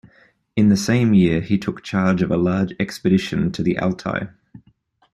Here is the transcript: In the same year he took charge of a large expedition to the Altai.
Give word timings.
In 0.55 0.69
the 0.69 0.77
same 0.77 1.13
year 1.13 1.41
he 1.41 1.59
took 1.59 1.83
charge 1.83 2.23
of 2.23 2.31
a 2.31 2.35
large 2.35 2.73
expedition 2.79 3.51
to 3.51 3.61
the 3.61 3.77
Altai. 3.77 4.29